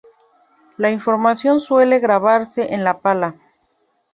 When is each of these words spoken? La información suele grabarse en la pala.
La 0.77 0.89
información 0.89 1.59
suele 1.59 1.99
grabarse 1.99 2.73
en 2.73 2.83
la 2.83 3.01
pala. 3.01 3.35